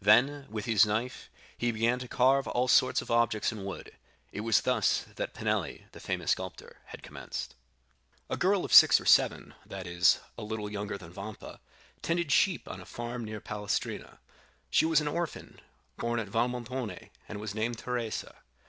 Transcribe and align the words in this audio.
Then, 0.00 0.46
with 0.48 0.66
his 0.66 0.86
knife, 0.86 1.28
he 1.58 1.72
began 1.72 1.98
to 1.98 2.06
carve 2.06 2.46
all 2.46 2.68
sorts 2.68 3.02
of 3.02 3.10
objects 3.10 3.50
in 3.50 3.64
wood; 3.64 3.90
it 4.30 4.42
was 4.42 4.60
thus 4.60 5.04
that 5.16 5.34
Pinelli, 5.34 5.86
the 5.90 5.98
famous 5.98 6.30
sculptor, 6.30 6.76
had 6.84 7.02
commenced. 7.02 7.56
20105m 8.30 8.34
"A 8.34 8.36
girl 8.36 8.64
of 8.64 8.72
six 8.72 9.00
or 9.00 9.04
seven—that 9.04 9.88
is, 9.88 10.20
a 10.38 10.44
little 10.44 10.70
younger 10.70 10.96
than 10.96 11.12
Vampa—tended 11.12 12.30
sheep 12.30 12.68
on 12.68 12.80
a 12.80 12.86
farm 12.86 13.24
near 13.24 13.40
Palestrina; 13.40 14.20
she 14.70 14.84
was 14.86 15.00
an 15.00 15.08
orphan, 15.08 15.60
born 15.96 16.20
at 16.20 16.28
Valmontone 16.28 17.10
and 17.28 17.40
was 17.40 17.52
named 17.56 17.78
Teresa. 17.80 18.36